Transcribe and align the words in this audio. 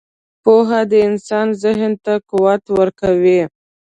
•پوهه 0.43 0.79
د 0.91 0.93
انسان 1.09 1.47
ذهن 1.63 1.91
ته 2.03 2.13
قوت 2.29 2.63
ورکوي. 2.77 3.41